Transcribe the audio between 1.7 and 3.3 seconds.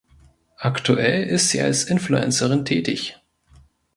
Influencerin tätig.